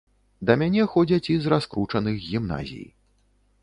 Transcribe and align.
Да 0.49 0.55
мяне 0.61 0.85
ходзяць 0.95 1.31
і 1.35 1.37
з 1.45 1.53
раскручаных 1.57 2.15
гімназій. 2.29 2.85